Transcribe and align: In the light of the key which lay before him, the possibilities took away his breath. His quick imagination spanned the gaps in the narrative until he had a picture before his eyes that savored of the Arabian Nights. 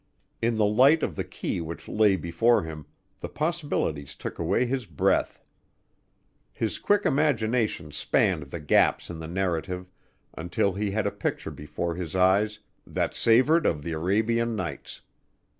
In 0.41 0.57
the 0.57 0.65
light 0.65 1.03
of 1.03 1.15
the 1.15 1.23
key 1.23 1.61
which 1.61 1.87
lay 1.87 2.15
before 2.15 2.63
him, 2.63 2.87
the 3.19 3.29
possibilities 3.29 4.15
took 4.15 4.39
away 4.39 4.65
his 4.65 4.87
breath. 4.87 5.43
His 6.51 6.79
quick 6.79 7.05
imagination 7.05 7.91
spanned 7.91 8.49
the 8.49 8.59
gaps 8.59 9.11
in 9.11 9.19
the 9.19 9.27
narrative 9.27 9.91
until 10.35 10.73
he 10.73 10.89
had 10.89 11.05
a 11.05 11.11
picture 11.11 11.51
before 11.51 11.93
his 11.93 12.15
eyes 12.15 12.57
that 12.87 13.13
savored 13.13 13.67
of 13.67 13.83
the 13.83 13.91
Arabian 13.91 14.55
Nights. 14.55 15.01